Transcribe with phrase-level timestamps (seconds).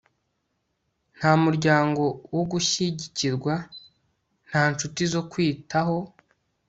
[1.17, 2.03] nta muryango
[2.35, 3.53] wo gushyigikirwa,
[4.47, 5.97] nta nshuti zo kwitaho